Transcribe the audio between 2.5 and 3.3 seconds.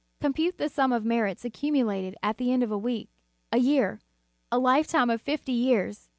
end of a week,